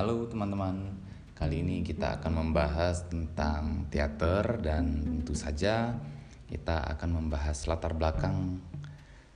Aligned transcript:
Halo 0.00 0.24
teman-teman, 0.24 0.96
kali 1.36 1.60
ini 1.60 1.84
kita 1.84 2.16
akan 2.16 2.32
membahas 2.32 3.04
tentang 3.12 3.84
teater 3.92 4.56
dan 4.64 5.04
tentu 5.04 5.36
saja 5.36 5.92
kita 6.48 6.96
akan 6.96 7.20
membahas 7.20 7.68
latar 7.68 7.92
belakang 7.92 8.64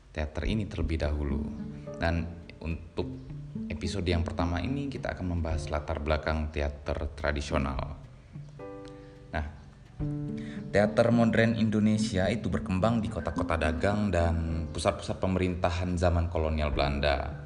teater 0.08 0.48
ini 0.48 0.64
terlebih 0.64 1.04
dahulu. 1.04 1.45
Dan 2.00 2.25
untuk 2.64 3.04
episode 3.68 4.08
yang 4.08 4.25
pertama 4.25 4.57
ini 4.64 4.89
kita 4.89 5.12
akan 5.12 5.36
membahas 5.36 5.68
latar 5.68 6.00
belakang 6.00 6.48
teater 6.48 7.12
tradisional. 7.12 8.00
Nah, 9.36 9.46
teater 10.72 11.12
modern 11.12 11.61
Indonesia 11.61 12.25
itu 12.32 12.49
berkembang 12.49 13.04
di 13.04 13.12
kota-kota 13.12 13.61
dagang 13.61 14.08
dan 14.08 14.64
pusat-pusat 14.72 15.21
pemerintahan 15.21 16.00
zaman 16.00 16.32
kolonial 16.32 16.72
Belanda. 16.72 17.43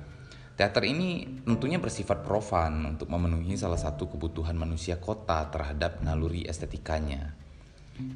Teater 0.59 0.83
ini 0.91 1.39
tentunya 1.47 1.79
bersifat 1.79 2.27
profan 2.27 2.83
untuk 2.83 3.07
memenuhi 3.15 3.55
salah 3.55 3.79
satu 3.79 4.11
kebutuhan 4.11 4.59
manusia 4.59 4.99
kota 4.99 5.47
terhadap 5.55 6.03
naluri 6.03 6.43
estetikanya, 6.51 7.31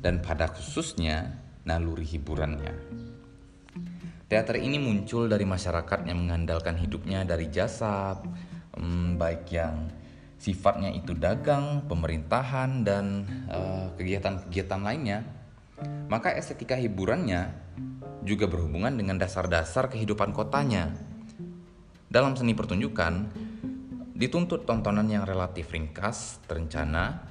dan 0.03 0.19
pada 0.19 0.51
khususnya 0.51 1.39
naluri 1.63 2.03
hiburannya. 2.03 2.75
Teater 4.27 4.59
ini 4.59 4.83
muncul 4.83 5.31
dari 5.31 5.47
masyarakat 5.47 6.03
yang 6.03 6.27
mengandalkan 6.27 6.83
hidupnya 6.83 7.23
dari 7.23 7.47
jasa, 7.47 8.19
hmm, 8.75 9.23
baik 9.23 9.47
yang 9.55 9.87
sifatnya 10.35 10.91
itu 10.91 11.15
dagang, 11.15 11.87
pemerintahan, 11.87 12.83
dan 12.83 13.23
eh, 13.55 13.87
kegiatan-kegiatan 13.95 14.81
uh, 14.83 14.87
lainnya. 14.91 15.23
Maka 16.11 16.35
estetika 16.35 16.75
hiburannya 16.75 17.55
juga 18.27 18.51
berhubungan 18.51 18.99
dengan 18.99 19.23
dasar-dasar 19.23 19.87
kehidupan 19.95 20.35
kotanya 20.35 21.12
dalam 22.13 22.37
seni 22.37 22.53
pertunjukan, 22.53 23.33
dituntut 24.13 24.69
tontonan 24.69 25.09
yang 25.09 25.25
relatif 25.25 25.73
ringkas, 25.73 26.45
terencana, 26.45 27.25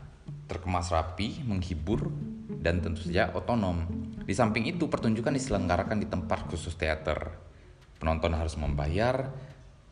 terkemas 0.49 0.89
rapi, 0.89 1.45
menghibur, 1.45 2.09
dan 2.49 2.81
tentu 2.81 3.05
saja 3.05 3.29
otonom. 3.37 3.85
Di 4.25 4.33
samping 4.33 4.65
itu, 4.65 4.89
pertunjukan 4.89 5.37
diselenggarakan 5.37 6.01
di 6.01 6.09
tempat 6.09 6.49
khusus 6.49 6.73
teater. 6.81 7.29
Penonton 8.01 8.33
harus 8.33 8.57
membayar, 8.57 9.29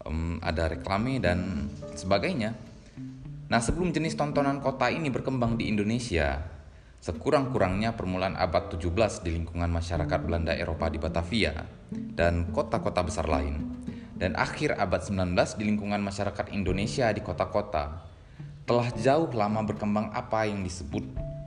um, 0.10 0.42
ada 0.42 0.66
reklame, 0.66 1.22
dan 1.22 1.70
sebagainya. 1.94 2.58
Nah, 3.46 3.62
sebelum 3.62 3.94
jenis 3.94 4.18
tontonan 4.18 4.58
kota 4.58 4.90
ini 4.90 5.14
berkembang 5.14 5.54
di 5.54 5.70
Indonesia, 5.70 6.42
sekurang-kurangnya 6.98 7.94
permulaan 7.94 8.34
abad 8.34 8.74
17 8.74 9.22
di 9.22 9.38
lingkungan 9.38 9.70
masyarakat 9.70 10.20
Belanda 10.26 10.58
Eropa 10.58 10.90
di 10.90 10.98
Batavia 10.98 11.54
dan 11.94 12.50
kota-kota 12.50 13.06
besar 13.06 13.30
lain 13.30 13.79
dan 14.20 14.36
akhir 14.36 14.76
abad 14.76 15.00
19 15.00 15.32
di 15.56 15.64
lingkungan 15.64 16.04
masyarakat 16.04 16.52
Indonesia 16.52 17.08
di 17.16 17.24
kota-kota 17.24 18.04
telah 18.68 18.92
jauh 19.00 19.32
lama 19.32 19.64
berkembang 19.64 20.12
apa 20.12 20.46
yang 20.46 20.62
disebut 20.62 21.02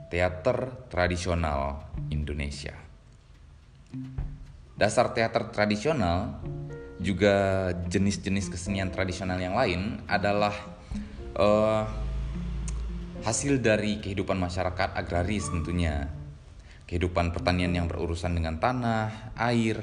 teater 0.09 0.73
tradisional 0.89 1.84
Indonesia. 2.09 2.75
Dasar 4.75 5.12
teater 5.12 5.53
tradisional 5.53 6.43
juga 6.98 7.69
jenis-jenis 7.87 8.50
kesenian 8.50 8.89
tradisional 8.91 9.37
yang 9.39 9.55
lain 9.55 10.03
adalah 10.09 10.56
uh, 11.37 11.84
hasil 13.23 13.62
dari 13.62 14.03
kehidupan 14.03 14.41
masyarakat 14.41 14.97
agraris 14.97 15.47
tentunya. 15.53 16.11
Kehidupan 16.91 17.33
pertanian 17.33 17.73
yang 17.73 17.87
berurusan 17.87 18.37
dengan 18.37 18.59
tanah, 18.59 19.33
air, 19.39 19.81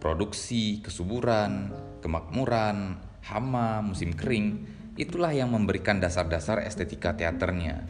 produksi, 0.00 0.80
kesuburan, 0.80 1.70
kemakmuran, 2.00 2.98
hama, 3.20 3.84
musim 3.84 4.16
kering, 4.16 4.64
itulah 4.96 5.30
yang 5.30 5.52
memberikan 5.52 6.00
dasar-dasar 6.00 6.64
estetika 6.64 7.14
teaternya. 7.14 7.84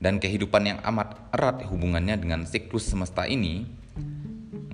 Dan 0.00 0.20
kehidupan 0.20 0.64
yang 0.68 0.78
amat 0.84 1.32
erat 1.32 1.64
hubungannya 1.68 2.16
dengan 2.20 2.44
siklus 2.44 2.88
semesta 2.88 3.24
ini, 3.24 3.64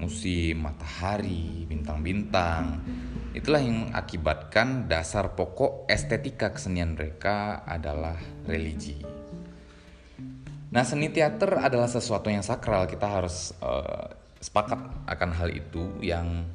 musim 0.00 0.64
matahari, 0.64 1.68
bintang-bintang, 1.68 2.82
itulah 3.36 3.62
yang 3.62 3.90
mengakibatkan 3.90 4.90
dasar 4.90 5.36
pokok 5.38 5.86
estetika 5.86 6.50
kesenian 6.50 6.98
mereka 6.98 7.62
adalah 7.62 8.18
religi. 8.48 8.98
Nah, 10.70 10.86
seni 10.86 11.10
teater 11.10 11.58
adalah 11.58 11.90
sesuatu 11.90 12.30
yang 12.30 12.46
sakral. 12.46 12.86
Kita 12.86 13.06
harus 13.10 13.50
uh, 13.58 14.06
sepakat 14.40 14.80
akan 15.04 15.30
hal 15.36 15.52
itu 15.52 15.92
yang 16.00 16.48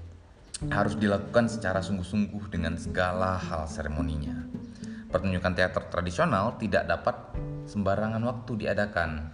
harus 0.74 0.98
dilakukan 0.98 1.46
secara 1.46 1.86
sungguh-sungguh 1.86 2.50
dengan 2.50 2.74
segala 2.82 3.38
hal 3.38 3.70
seremoninya. 3.70 4.50
Pertunjukan 5.14 5.54
teater 5.54 5.86
tradisional 5.94 6.58
tidak 6.58 6.90
dapat 6.90 7.16
sembarangan 7.70 8.26
waktu 8.26 8.66
diadakan. 8.66 9.32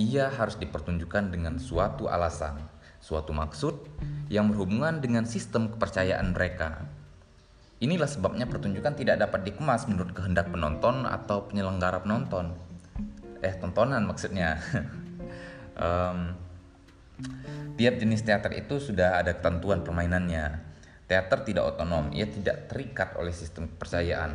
Ia 0.00 0.32
harus 0.32 0.56
dipertunjukkan 0.56 1.32
dengan 1.32 1.60
suatu 1.60 2.08
alasan, 2.08 2.64
suatu 3.00 3.36
maksud 3.36 3.86
yang 4.32 4.48
berhubungan 4.48 5.00
dengan 5.00 5.28
sistem 5.28 5.72
kepercayaan 5.72 6.32
mereka. 6.32 6.84
Inilah 7.76 8.08
sebabnya 8.08 8.48
pertunjukan 8.48 8.96
tidak 8.96 9.20
dapat 9.20 9.44
dikemas 9.52 9.84
menurut 9.84 10.16
kehendak 10.16 10.48
penonton 10.48 11.04
atau 11.04 11.44
penyelenggara 11.44 12.00
penonton. 12.00 12.56
Eh, 13.44 13.52
tontonan 13.60 14.08
maksudnya. 14.08 14.56
um, 15.84 16.45
Tiap 17.76 17.94
jenis 18.00 18.24
teater 18.24 18.56
itu 18.56 18.80
sudah 18.80 19.20
ada 19.20 19.36
ketentuan 19.36 19.84
permainannya. 19.84 20.64
Teater 21.06 21.44
tidak 21.46 21.76
otonom, 21.76 22.10
ia 22.10 22.26
tidak 22.26 22.72
terikat 22.72 23.14
oleh 23.20 23.30
sistem 23.30 23.70
kepercayaan. 23.70 24.32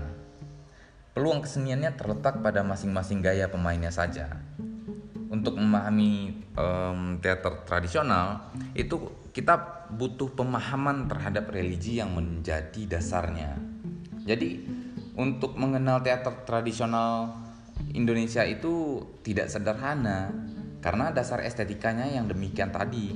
Peluang 1.11 1.43
keseniannya 1.43 1.99
terletak 1.99 2.39
pada 2.39 2.63
masing-masing 2.63 3.19
gaya 3.19 3.51
pemainnya 3.51 3.91
saja. 3.91 4.31
Untuk 5.27 5.59
memahami 5.59 6.43
um, 6.55 7.19
teater 7.19 7.67
tradisional, 7.67 8.53
itu 8.71 9.11
kita 9.35 9.87
butuh 9.91 10.31
pemahaman 10.31 11.11
terhadap 11.11 11.51
religi 11.51 11.99
yang 11.99 12.15
menjadi 12.15 12.97
dasarnya. 12.97 13.59
Jadi, 14.23 14.63
untuk 15.17 15.59
mengenal 15.59 15.99
teater 15.99 16.47
tradisional 16.47 17.35
Indonesia 17.91 18.47
itu 18.47 19.03
tidak 19.25 19.51
sederhana 19.51 20.31
karena 20.81 21.13
dasar 21.13 21.45
estetikanya 21.45 22.09
yang 22.09 22.25
demikian 22.25 22.73
tadi 22.73 23.13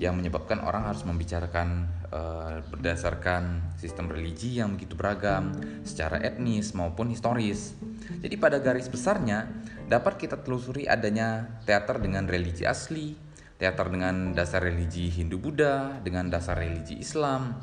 yang 0.00 0.18
menyebabkan 0.18 0.58
orang 0.64 0.88
harus 0.88 1.04
membicarakan 1.04 1.86
uh, 2.10 2.64
berdasarkan 2.72 3.76
sistem 3.78 4.10
religi 4.10 4.58
yang 4.58 4.74
begitu 4.74 4.96
beragam 4.96 5.52
secara 5.86 6.18
etnis 6.24 6.72
maupun 6.72 7.12
historis. 7.12 7.76
Jadi 8.18 8.34
pada 8.40 8.58
garis 8.58 8.88
besarnya 8.88 9.46
dapat 9.86 10.18
kita 10.18 10.40
telusuri 10.40 10.88
adanya 10.88 11.60
teater 11.68 12.00
dengan 12.00 12.26
religi 12.26 12.66
asli, 12.66 13.14
teater 13.60 13.92
dengan 13.92 14.32
dasar 14.32 14.64
religi 14.64 15.06
Hindu-Buddha, 15.12 16.02
dengan 16.02 16.32
dasar 16.32 16.58
religi 16.58 16.98
Islam. 16.98 17.60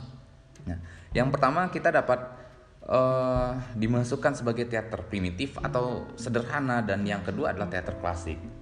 Nah, 0.69 0.79
yang 1.11 1.33
pertama 1.33 1.67
kita 1.73 1.89
dapat 1.89 2.23
uh, 2.85 3.57
dimasukkan 3.73 4.37
sebagai 4.37 4.69
teater 4.69 5.03
primitif 5.09 5.57
atau 5.59 6.07
sederhana 6.15 6.85
dan 6.85 7.03
yang 7.03 7.25
kedua 7.25 7.51
adalah 7.51 7.67
teater 7.67 7.97
klasik. 7.97 8.58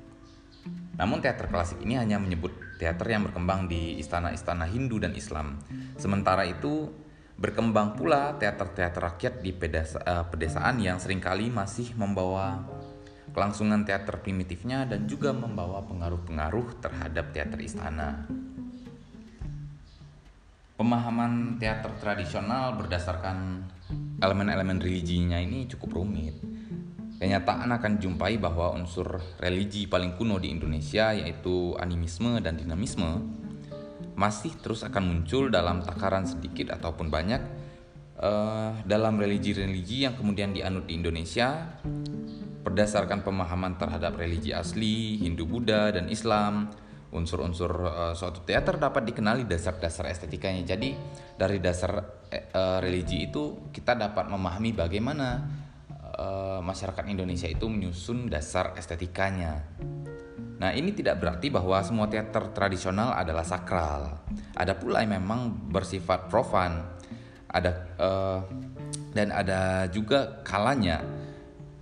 Namun 0.97 1.21
teater 1.21 1.45
klasik 1.47 1.77
ini 1.85 1.93
hanya 1.93 2.17
menyebut 2.17 2.51
teater 2.81 3.05
yang 3.09 3.29
berkembang 3.29 3.69
di 3.69 4.01
istana-istana 4.01 4.65
Hindu 4.65 4.97
dan 4.97 5.13
Islam. 5.13 5.61
Sementara 5.97 6.45
itu 6.49 6.89
berkembang 7.37 7.93
pula 7.93 8.33
teater-teater 8.41 9.01
rakyat 9.13 9.33
di 9.45 9.53
pedesa, 9.53 10.01
uh, 10.01 10.25
pedesaan 10.25 10.81
yang 10.81 10.97
sering 10.97 11.21
kali 11.21 11.53
masih 11.53 11.93
membawa 11.93 12.65
kelangsungan 13.29 13.85
teater 13.85 14.17
primitifnya 14.25 14.89
dan 14.89 15.05
juga 15.05 15.29
membawa 15.29 15.85
pengaruh-pengaruh 15.85 16.81
terhadap 16.81 17.29
teater 17.29 17.61
istana. 17.61 18.25
Pemahaman 20.77 21.61
teater 21.61 21.93
tradisional 22.01 22.77
berdasarkan 22.77 23.65
elemen-elemen 24.21 24.81
religinya 24.81 25.37
ini 25.37 25.69
cukup 25.69 26.01
rumit 26.01 26.56
Kenyataan 27.17 27.73
akan 27.73 27.97
jumpai 27.97 28.37
bahwa 28.37 28.77
unsur 28.77 29.17
religi 29.41 29.89
paling 29.89 30.13
kuno 30.13 30.37
di 30.37 30.53
Indonesia 30.53 31.17
yaitu 31.17 31.73
animisme 31.81 32.37
dan 32.45 32.61
dinamisme 32.61 33.25
masih 34.13 34.53
terus 34.61 34.85
akan 34.85 35.01
muncul 35.01 35.49
dalam 35.49 35.81
takaran 35.81 36.29
sedikit 36.29 36.77
ataupun 36.77 37.09
banyak 37.09 37.41
uh, 38.21 38.73
dalam 38.85 39.17
religi-religi 39.17 40.05
yang 40.05 40.13
kemudian 40.17 40.53
dianut 40.53 40.85
di 40.85 40.97
Indonesia 40.97 41.81
berdasarkan 42.65 43.25
pemahaman 43.25 43.81
terhadap 43.81 44.19
religi 44.19 44.51
asli 44.51 45.21
Hindu, 45.23 45.47
Buddha, 45.47 45.93
dan 45.93 46.11
Islam. 46.11 46.69
Unsur-unsur 47.07 47.71
uh, 47.87 48.11
suatu 48.11 48.43
teater 48.43 48.75
dapat 48.75 49.07
dikenali 49.07 49.47
dasar-dasar 49.47 50.11
estetikanya. 50.11 50.75
Jadi 50.75 50.91
dari 51.39 51.57
dasar 51.63 52.03
uh, 52.29 52.77
religi 52.83 53.31
itu 53.31 53.71
kita 53.71 53.95
dapat 53.95 54.27
memahami 54.27 54.75
bagaimana 54.75 55.27
uh, 56.17 56.59
masyarakat 56.59 57.05
Indonesia 57.07 57.47
itu 57.47 57.69
menyusun 57.69 58.27
dasar 58.27 58.73
estetikanya. 58.75 59.63
Nah, 60.57 60.73
ini 60.73 60.89
tidak 60.89 61.21
berarti 61.21 61.53
bahwa 61.53 61.77
semua 61.85 62.09
teater 62.09 62.49
tradisional 62.49 63.13
adalah 63.13 63.45
sakral. 63.45 64.25
Ada 64.57 64.73
pula 64.73 65.05
yang 65.05 65.21
memang 65.21 65.53
bersifat 65.69 66.25
profan. 66.27 66.81
Ada 67.47 67.71
uh, 68.01 68.39
dan 69.13 69.31
ada 69.31 69.85
juga 69.87 70.41
kalanya 70.41 70.99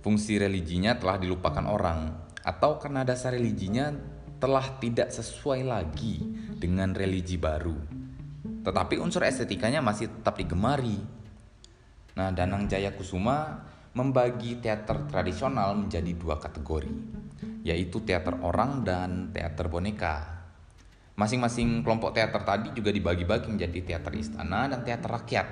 fungsi 0.04 0.38
religinya 0.38 0.94
telah 0.94 1.18
dilupakan 1.18 1.66
orang 1.66 2.14
atau 2.46 2.78
karena 2.78 3.02
dasar 3.02 3.34
religinya 3.34 3.90
telah 4.38 4.78
tidak 4.78 5.10
sesuai 5.10 5.66
lagi 5.66 6.22
dengan 6.54 6.94
religi 6.94 7.34
baru. 7.40 7.74
Tetapi 8.62 9.00
unsur 9.02 9.26
estetikanya 9.26 9.82
masih 9.82 10.12
tetap 10.12 10.38
digemari. 10.38 11.00
Nah, 12.14 12.30
Danang 12.30 12.70
Jaya 12.70 12.94
Kusuma 12.94 13.66
membagi 13.96 14.60
teater 14.60 15.08
tradisional 15.08 15.72
menjadi 15.72 16.12
dua 16.12 16.36
kategori, 16.36 16.92
yaitu 17.64 18.04
teater 18.04 18.36
orang 18.44 18.84
dan 18.84 19.32
teater 19.32 19.72
boneka. 19.72 20.44
Masing-masing 21.16 21.80
kelompok 21.80 22.12
teater 22.12 22.44
tadi 22.44 22.76
juga 22.76 22.92
dibagi-bagi 22.92 23.48
menjadi 23.48 23.80
teater 23.80 24.12
istana 24.20 24.68
dan 24.68 24.84
teater 24.84 25.08
rakyat. 25.08 25.48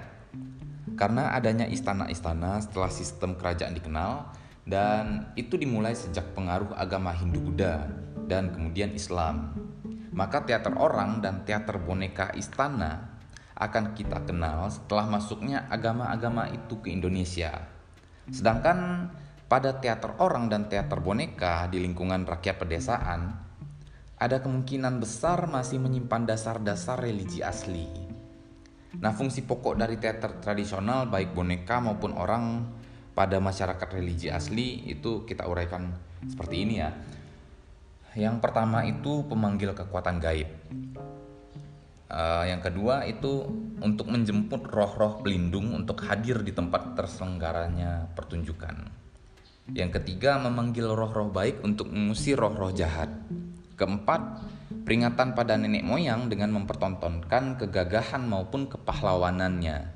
Karena 0.93 1.32
adanya 1.32 1.64
istana-istana 1.64 2.61
setelah 2.61 2.93
sistem 2.93 3.32
kerajaan 3.41 3.73
dikenal, 3.73 4.29
dan 4.69 5.32
itu 5.41 5.56
dimulai 5.56 5.96
sejak 5.96 6.37
pengaruh 6.37 6.76
agama 6.76 7.17
Hindu-Buddha 7.17 7.88
dan 8.29 8.52
kemudian 8.52 8.93
Islam. 8.93 9.56
Maka 10.12 10.44
teater 10.44 10.76
orang 10.76 11.25
dan 11.25 11.49
teater 11.49 11.81
boneka 11.81 12.37
istana 12.37 13.17
akan 13.56 13.96
kita 13.96 14.20
kenal 14.29 14.69
setelah 14.69 15.08
masuknya 15.08 15.64
agama-agama 15.73 16.52
itu 16.52 16.76
ke 16.85 16.93
Indonesia. 16.93 17.73
Sedangkan 18.30 19.10
pada 19.44 19.76
teater 19.76 20.16
orang 20.20 20.48
dan 20.48 20.68
teater 20.72 21.00
boneka 21.00 21.68
di 21.68 21.80
lingkungan 21.84 22.24
rakyat 22.24 22.56
pedesaan, 22.56 23.20
ada 24.16 24.40
kemungkinan 24.40 25.02
besar 25.02 25.50
masih 25.50 25.82
menyimpan 25.82 26.24
dasar-dasar 26.24 26.96
religi 27.02 27.44
asli. 27.44 27.84
Nah, 28.94 29.10
fungsi 29.10 29.42
pokok 29.42 29.74
dari 29.74 29.98
teater 29.98 30.38
tradisional 30.38 31.10
baik 31.10 31.34
boneka 31.34 31.82
maupun 31.82 32.14
orang 32.14 32.64
pada 33.14 33.42
masyarakat 33.42 33.88
religi 33.90 34.30
asli 34.30 34.86
itu 34.90 35.26
kita 35.26 35.46
uraikan 35.46 35.92
seperti 36.26 36.56
ini 36.62 36.74
ya. 36.78 36.90
Yang 38.14 38.38
pertama 38.38 38.86
itu 38.86 39.26
pemanggil 39.26 39.74
kekuatan 39.74 40.22
gaib. 40.22 40.46
Uh, 42.04 42.44
yang 42.44 42.60
kedua 42.60 43.08
itu 43.08 43.48
untuk 43.80 44.12
menjemput 44.12 44.68
roh-roh 44.68 45.24
pelindung 45.24 45.72
untuk 45.72 46.04
hadir 46.04 46.44
di 46.44 46.52
tempat 46.52 46.92
terselenggaranya 46.92 48.12
pertunjukan. 48.12 49.04
Yang 49.72 50.00
ketiga 50.00 50.36
memanggil 50.36 50.92
roh-roh 50.92 51.32
baik 51.32 51.64
untuk 51.64 51.88
mengusir 51.88 52.36
roh-roh 52.36 52.76
jahat. 52.76 53.08
Keempat, 53.80 54.44
peringatan 54.84 55.32
pada 55.32 55.56
nenek 55.56 55.80
moyang 55.80 56.28
dengan 56.28 56.52
mempertontonkan 56.60 57.56
kegagahan 57.64 58.28
maupun 58.28 58.68
kepahlawanannya. 58.68 59.88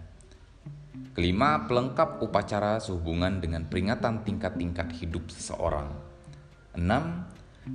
Kelima, 1.12 1.68
pelengkap 1.68 2.24
upacara 2.24 2.80
sehubungan 2.80 3.44
dengan 3.44 3.68
peringatan 3.68 4.24
tingkat-tingkat 4.24 4.88
hidup 4.96 5.28
seseorang. 5.28 5.92
Enam, 6.72 7.27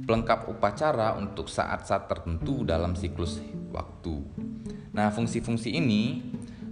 pelengkap 0.04 0.50
upacara 0.50 1.13
untuk 1.16 1.45
saat-saat 1.48 2.10
tertentu 2.10 2.66
dalam 2.66 2.98
siklus 2.98 3.38
waktu. 3.69 4.25
Nah, 4.94 5.13
fungsi-fungsi 5.13 5.74
ini 5.74 6.22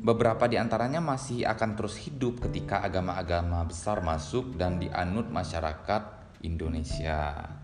beberapa 0.02 0.50
di 0.50 0.58
antaranya 0.58 0.98
masih 0.98 1.46
akan 1.46 1.78
terus 1.78 1.98
hidup 2.02 2.42
ketika 2.50 2.82
agama-agama 2.82 3.62
besar 3.70 4.02
masuk 4.02 4.58
dan 4.58 4.82
dianut 4.82 5.30
masyarakat 5.30 6.04
Indonesia. 6.42 7.61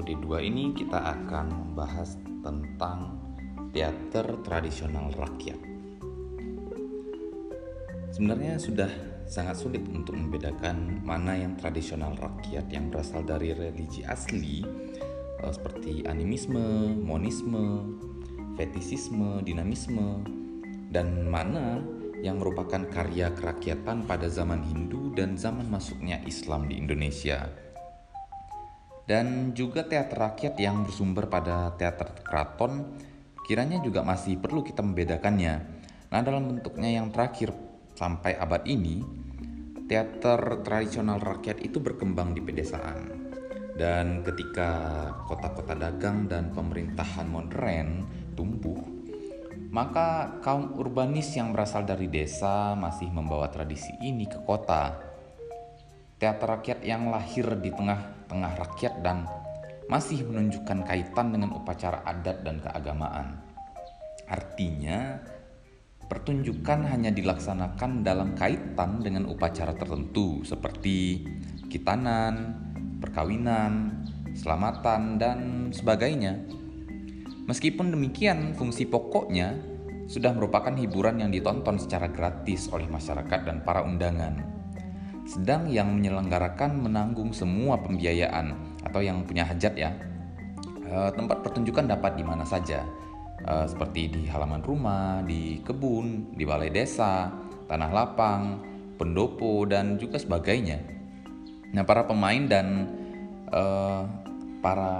Episode 0.00 0.16
2 0.16 0.48
ini 0.48 0.72
kita 0.72 0.96
akan 0.96 1.46
membahas 1.52 2.16
tentang 2.40 3.20
teater 3.68 4.40
tradisional 4.40 5.12
rakyat. 5.12 5.60
Sebenarnya 8.08 8.56
sudah 8.56 8.88
sangat 9.28 9.60
sulit 9.60 9.84
untuk 9.92 10.16
membedakan 10.16 11.04
mana 11.04 11.36
yang 11.36 11.52
tradisional 11.60 12.16
rakyat 12.16 12.64
yang 12.72 12.88
berasal 12.88 13.20
dari 13.28 13.52
religi 13.52 14.00
asli 14.08 14.64
eh, 15.36 15.52
seperti 15.52 16.08
animisme, 16.08 16.96
monisme, 16.96 17.84
fetisisme, 18.56 19.44
dinamisme, 19.44 20.24
dan 20.88 21.28
mana 21.28 21.76
yang 22.24 22.40
merupakan 22.40 22.88
karya 22.88 23.36
kerakyatan 23.36 24.08
pada 24.08 24.32
zaman 24.32 24.64
Hindu 24.64 25.12
dan 25.12 25.36
zaman 25.36 25.68
masuknya 25.68 26.24
Islam 26.24 26.72
di 26.72 26.80
Indonesia 26.80 27.52
dan 29.10 29.50
juga 29.58 29.82
teater 29.82 30.30
rakyat 30.30 30.54
yang 30.62 30.86
bersumber 30.86 31.26
pada 31.26 31.74
teater 31.74 32.14
keraton 32.22 32.94
kiranya 33.42 33.82
juga 33.82 34.06
masih 34.06 34.38
perlu 34.38 34.62
kita 34.62 34.86
membedakannya. 34.86 35.54
Nah, 36.14 36.22
dalam 36.22 36.46
bentuknya 36.54 37.02
yang 37.02 37.10
terakhir 37.10 37.50
sampai 37.98 38.38
abad 38.38 38.62
ini, 38.70 39.02
teater 39.90 40.62
tradisional 40.62 41.18
rakyat 41.18 41.58
itu 41.58 41.82
berkembang 41.82 42.38
di 42.38 42.38
pedesaan. 42.38 43.18
Dan 43.74 44.22
ketika 44.22 44.70
kota-kota 45.26 45.74
dagang 45.74 46.30
dan 46.30 46.54
pemerintahan 46.54 47.26
modern 47.26 48.06
tumbuh, 48.38 48.78
maka 49.74 50.38
kaum 50.46 50.78
urbanis 50.78 51.34
yang 51.34 51.50
berasal 51.50 51.82
dari 51.82 52.06
desa 52.06 52.78
masih 52.78 53.10
membawa 53.10 53.50
tradisi 53.50 53.90
ini 54.06 54.30
ke 54.30 54.38
kota. 54.46 55.09
Teater 56.20 56.60
rakyat 56.60 56.84
yang 56.84 57.08
lahir 57.08 57.48
di 57.64 57.72
tengah 57.72 58.28
tengah 58.28 58.52
rakyat 58.52 59.00
dan 59.00 59.24
masih 59.88 60.20
menunjukkan 60.28 60.84
kaitan 60.84 61.32
dengan 61.32 61.56
upacara 61.56 62.04
adat 62.04 62.44
dan 62.44 62.60
keagamaan. 62.60 63.40
Artinya, 64.28 65.16
pertunjukan 66.12 66.92
hanya 66.92 67.08
dilaksanakan 67.08 68.04
dalam 68.04 68.36
kaitan 68.36 69.00
dengan 69.00 69.32
upacara 69.32 69.72
tertentu 69.72 70.44
seperti 70.44 71.24
kitanan, 71.72 72.52
perkawinan, 73.00 74.04
selamatan, 74.36 75.16
dan 75.16 75.38
sebagainya. 75.72 76.36
Meskipun 77.48 77.96
demikian, 77.96 78.52
fungsi 78.52 78.84
pokoknya 78.84 79.56
sudah 80.04 80.36
merupakan 80.36 80.76
hiburan 80.76 81.24
yang 81.24 81.32
ditonton 81.32 81.80
secara 81.80 82.12
gratis 82.12 82.68
oleh 82.68 82.92
masyarakat 82.92 83.40
dan 83.40 83.64
para 83.64 83.80
undangan 83.80 84.59
sedang 85.30 85.70
yang 85.70 85.94
menyelenggarakan 85.94 86.90
menanggung 86.90 87.30
semua 87.30 87.78
pembiayaan 87.78 88.50
atau 88.82 88.98
yang 88.98 89.22
punya 89.22 89.46
hajat 89.46 89.78
ya. 89.78 89.94
E, 90.82 91.14
tempat 91.14 91.46
pertunjukan 91.46 91.86
dapat 91.86 92.18
di 92.18 92.26
mana 92.26 92.42
saja, 92.42 92.82
e, 93.46 93.70
seperti 93.70 94.10
di 94.10 94.22
halaman 94.26 94.58
rumah, 94.58 95.22
di 95.22 95.62
kebun, 95.62 96.34
di 96.34 96.42
balai 96.42 96.74
desa, 96.74 97.30
tanah 97.70 97.90
lapang, 97.94 98.42
pendopo 98.98 99.62
dan 99.70 100.02
juga 100.02 100.18
sebagainya. 100.18 100.82
Nah, 101.70 101.86
para 101.86 102.10
pemain 102.10 102.42
dan 102.50 102.90
e, 103.46 103.62
para 104.58 104.92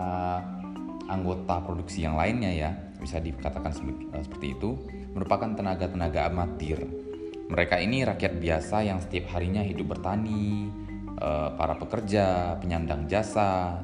anggota 1.11 1.59
produksi 1.59 2.07
yang 2.07 2.15
lainnya 2.15 2.55
ya 2.55 2.71
bisa 3.03 3.19
dikatakan 3.19 3.75
seperti 4.23 4.55
itu 4.55 4.79
merupakan 5.11 5.51
tenaga-tenaga 5.59 6.31
amatir 6.31 7.10
mereka 7.51 7.83
ini 7.83 8.07
rakyat 8.07 8.39
biasa 8.39 8.87
yang 8.87 9.03
setiap 9.03 9.35
harinya 9.35 9.67
hidup 9.67 9.99
bertani, 9.99 10.71
eh, 11.19 11.49
para 11.59 11.75
pekerja, 11.75 12.55
penyandang 12.63 13.11
jasa. 13.11 13.83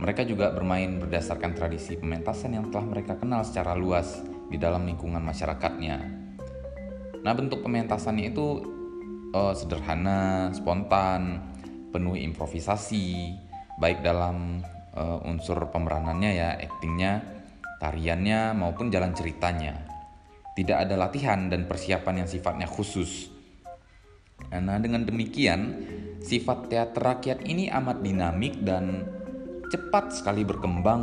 Mereka 0.00 0.24
juga 0.24 0.48
bermain 0.56 0.96
berdasarkan 0.96 1.52
tradisi 1.52 2.00
pementasan 2.00 2.56
yang 2.56 2.72
telah 2.72 2.86
mereka 2.88 3.20
kenal 3.20 3.44
secara 3.44 3.76
luas 3.76 4.24
di 4.48 4.56
dalam 4.56 4.88
lingkungan 4.88 5.20
masyarakatnya. 5.20 5.96
Nah, 7.18 7.32
bentuk 7.34 7.66
pementasannya 7.66 8.30
itu 8.30 8.62
uh, 9.34 9.50
sederhana, 9.50 10.54
spontan, 10.54 11.50
penuh 11.90 12.14
improvisasi, 12.14 13.34
baik 13.82 14.06
dalam 14.06 14.62
uh, 14.94 15.18
unsur 15.26 15.66
pemeranannya 15.66 16.30
ya, 16.30 16.54
aktingnya, 16.62 17.26
tariannya 17.82 18.54
maupun 18.54 18.94
jalan 18.94 19.10
ceritanya 19.18 19.87
tidak 20.58 20.90
ada 20.90 20.98
latihan 20.98 21.46
dan 21.46 21.70
persiapan 21.70 22.26
yang 22.26 22.28
sifatnya 22.28 22.66
khusus. 22.66 23.30
Nah, 24.50 24.82
dengan 24.82 25.06
demikian, 25.06 25.86
sifat 26.18 26.66
teater 26.66 26.98
rakyat 27.14 27.46
ini 27.46 27.70
amat 27.70 28.02
dinamik 28.02 28.58
dan 28.66 29.06
cepat 29.70 30.18
sekali 30.18 30.42
berkembang 30.42 31.02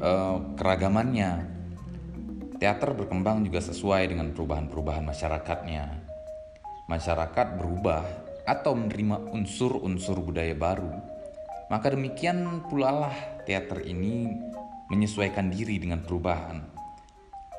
eh, 0.00 0.36
keragamannya. 0.56 1.32
Teater 2.56 2.96
berkembang 2.96 3.44
juga 3.44 3.60
sesuai 3.60 4.16
dengan 4.16 4.32
perubahan-perubahan 4.32 5.04
masyarakatnya. 5.04 5.84
Masyarakat 6.88 7.46
berubah 7.60 8.00
atau 8.48 8.72
menerima 8.72 9.28
unsur-unsur 9.28 10.24
budaya 10.24 10.56
baru. 10.56 10.88
Maka 11.68 11.92
demikian 11.92 12.64
pula 12.64 12.96
lah 12.96 13.16
teater 13.44 13.84
ini 13.84 14.24
menyesuaikan 14.88 15.52
diri 15.52 15.76
dengan 15.82 16.00
perubahan 16.00 16.75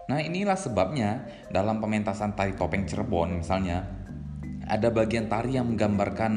Nah, 0.08 0.24
inilah 0.24 0.56
sebabnya 0.56 1.28
dalam 1.52 1.84
pementasan 1.84 2.32
tari 2.32 2.56
topeng 2.56 2.88
Cirebon 2.88 3.44
misalnya 3.44 3.84
ada 4.64 4.88
bagian 4.88 5.28
tari 5.28 5.60
yang 5.60 5.68
menggambarkan 5.68 6.34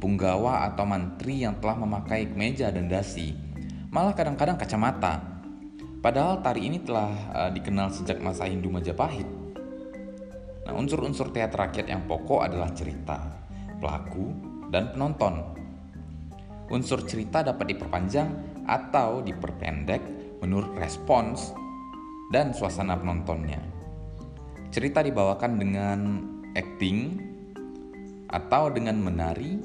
punggawa 0.00 0.64
atau 0.72 0.88
mantri 0.88 1.44
yang 1.44 1.60
telah 1.60 1.76
memakai 1.76 2.32
kemeja 2.32 2.72
dan 2.72 2.88
dasi, 2.88 3.36
malah 3.92 4.16
kadang-kadang 4.16 4.56
kacamata. 4.56 5.20
Padahal 6.00 6.40
tari 6.40 6.64
ini 6.64 6.80
telah 6.80 7.12
uh, 7.36 7.50
dikenal 7.52 7.92
sejak 7.92 8.24
masa 8.24 8.48
Hindu 8.48 8.72
Majapahit. 8.72 9.28
Nah, 10.64 10.72
unsur-unsur 10.72 11.28
teater 11.28 11.60
rakyat 11.60 11.92
yang 11.92 12.08
pokok 12.08 12.48
adalah 12.48 12.72
cerita, 12.72 13.20
pelaku, 13.76 14.32
dan 14.72 14.96
penonton. 14.96 15.44
Unsur 16.72 17.04
cerita 17.04 17.44
dapat 17.44 17.76
diperpanjang 17.76 18.28
atau 18.64 19.20
diperpendek 19.20 20.00
menurut 20.40 20.72
respons 20.80 21.52
dan 22.30 22.54
suasana 22.54 22.94
penontonnya. 22.94 23.60
Cerita 24.70 25.02
dibawakan 25.02 25.52
dengan 25.58 25.98
acting 26.54 27.18
atau 28.30 28.70
dengan 28.70 29.02
menari 29.02 29.58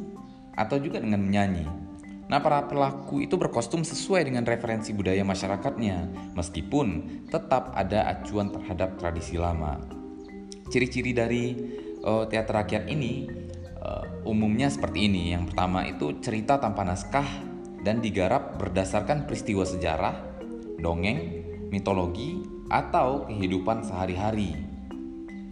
atau 0.57 0.81
juga 0.81 0.97
dengan 0.97 1.21
menyanyi. 1.21 1.65
Nah, 2.25 2.41
para 2.41 2.65
pelaku 2.65 3.21
itu 3.21 3.37
berkostum 3.37 3.85
sesuai 3.85 4.25
dengan 4.25 4.41
referensi 4.49 4.89
budaya 4.97 5.21
masyarakatnya, 5.21 6.09
meskipun 6.33 7.21
tetap 7.29 7.69
ada 7.77 8.09
acuan 8.17 8.49
terhadap 8.49 8.97
tradisi 8.97 9.37
lama. 9.37 9.77
Ciri-ciri 10.73 11.13
dari 11.13 11.53
uh, 12.01 12.25
teater 12.25 12.65
rakyat 12.65 12.89
ini 12.89 13.29
uh, 13.77 14.25
umumnya 14.25 14.73
seperti 14.73 15.05
ini. 15.05 15.37
Yang 15.37 15.53
pertama 15.53 15.85
itu 15.85 16.17
cerita 16.17 16.57
tanpa 16.57 16.81
naskah 16.81 17.29
dan 17.85 18.01
digarap 18.01 18.57
berdasarkan 18.57 19.29
peristiwa 19.29 19.61
sejarah, 19.61 20.17
dongeng, 20.81 21.45
mitologi, 21.69 22.54
atau 22.69 23.29
kehidupan 23.29 23.85
sehari-hari. 23.85 24.57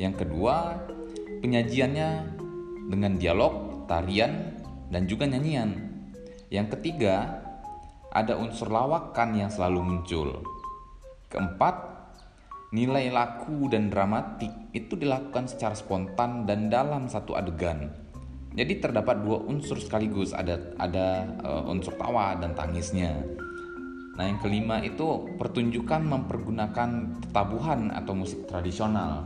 Yang 0.01 0.25
kedua, 0.25 0.81
penyajiannya 1.45 2.09
dengan 2.89 3.15
dialog, 3.17 3.85
tarian, 3.85 4.57
dan 4.89 5.05
juga 5.05 5.29
nyanyian. 5.29 5.77
Yang 6.49 6.77
ketiga, 6.77 7.41
ada 8.13 8.37
unsur 8.37 8.69
lawakan 8.69 9.37
yang 9.37 9.49
selalu 9.49 9.81
muncul. 9.81 10.29
Keempat, 11.29 11.75
nilai 12.73 13.09
laku 13.09 13.69
dan 13.69 13.89
dramatik 13.89 14.53
itu 14.73 14.97
dilakukan 14.97 15.49
secara 15.49 15.73
spontan 15.73 16.45
dan 16.45 16.69
dalam 16.69 17.09
satu 17.09 17.33
adegan. 17.33 17.89
Jadi 18.53 18.77
terdapat 18.77 19.25
dua 19.25 19.41
unsur 19.49 19.81
sekaligus, 19.81 20.29
ada 20.29 20.61
ada 20.77 21.25
uh, 21.41 21.73
unsur 21.73 21.97
tawa 21.97 22.37
dan 22.37 22.53
tangisnya. 22.53 23.17
Nah, 24.13 24.29
yang 24.29 24.37
kelima 24.37 24.77
itu 24.85 25.25
pertunjukan 25.41 26.05
mempergunakan 26.05 26.89
tabuhan 27.33 27.89
atau 27.89 28.13
musik 28.13 28.45
tradisional. 28.45 29.25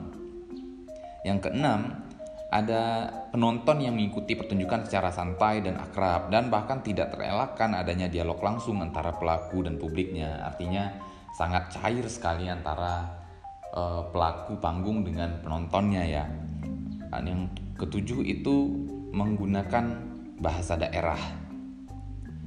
Yang 1.27 1.51
keenam, 1.51 2.08
ada 2.48 3.12
penonton 3.36 3.84
yang 3.84 4.00
mengikuti 4.00 4.39
pertunjukan 4.39 4.88
secara 4.88 5.12
santai 5.12 5.60
dan 5.60 5.75
akrab 5.75 6.32
dan 6.32 6.48
bahkan 6.48 6.79
tidak 6.79 7.12
terelakkan 7.12 7.75
adanya 7.75 8.08
dialog 8.08 8.39
langsung 8.39 8.79
antara 8.79 9.12
pelaku 9.12 9.67
dan 9.67 9.75
publiknya. 9.75 10.48
Artinya 10.48 10.96
sangat 11.36 11.67
cair 11.75 12.08
sekali 12.08 12.48
antara 12.48 13.12
uh, 13.75 14.08
pelaku 14.08 14.56
panggung 14.63 15.03
dengan 15.03 15.44
penontonnya 15.44 16.03
ya. 16.08 16.24
Dan 17.12 17.24
yang 17.27 17.41
ketujuh 17.75 18.24
itu 18.24 18.72
menggunakan 19.12 19.86
bahasa 20.39 20.79
daerah. 20.79 21.20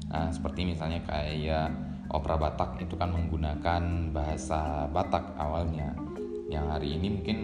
Nah, 0.08 0.32
seperti 0.32 0.64
misalnya 0.64 1.04
kayak 1.04 1.89
opera 2.10 2.36
Batak 2.36 2.82
itu 2.82 2.94
kan 2.98 3.14
menggunakan 3.14 4.12
bahasa 4.14 4.86
Batak 4.90 5.38
awalnya 5.38 5.94
yang 6.50 6.66
hari 6.66 6.98
ini 6.98 7.20
mungkin 7.20 7.38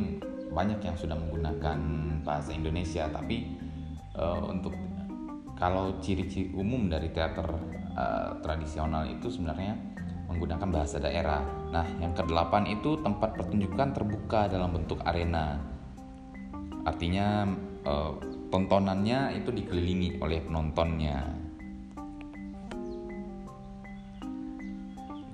banyak 0.50 0.82
yang 0.82 0.96
sudah 0.98 1.14
menggunakan 1.14 1.78
bahasa 2.26 2.50
Indonesia 2.50 3.06
tapi 3.06 3.54
uh, 4.18 4.42
untuk 4.50 4.74
kalau 5.56 5.96
ciri-ciri 6.02 6.52
umum 6.52 6.90
dari 6.90 7.08
teater 7.14 7.48
uh, 7.96 8.36
tradisional 8.44 9.08
itu 9.08 9.32
sebenarnya 9.32 9.72
menggunakan 10.26 10.68
bahasa 10.68 11.00
daerah. 11.00 11.40
Nah, 11.70 11.86
yang 12.02 12.12
kedelapan 12.12 12.66
itu 12.68 12.98
tempat 13.00 13.38
pertunjukan 13.38 13.94
terbuka 13.94 14.50
dalam 14.50 14.74
bentuk 14.74 15.00
arena. 15.06 15.56
Artinya 16.84 17.46
uh, 17.86 18.12
tontonannya 18.50 19.38
itu 19.38 19.50
dikelilingi 19.54 20.20
oleh 20.20 20.42
penontonnya. 20.44 21.45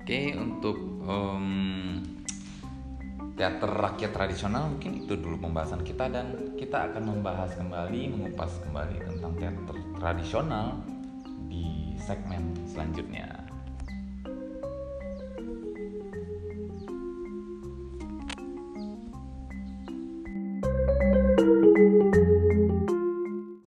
Oke, 0.02 0.34
untuk 0.34 0.82
um, 1.06 2.02
teater 3.38 3.70
rakyat 3.70 4.10
tradisional 4.10 4.74
mungkin 4.74 5.06
itu 5.06 5.14
dulu 5.14 5.46
pembahasan 5.46 5.86
kita 5.86 6.10
dan 6.10 6.58
kita 6.58 6.90
akan 6.90 7.06
membahas 7.06 7.54
kembali, 7.54 8.10
mengupas 8.10 8.50
kembali 8.66 8.98
tentang 8.98 9.30
teater 9.38 9.78
tradisional 10.02 10.82
di 11.46 11.94
segmen 12.02 12.50
selanjutnya. 12.66 13.41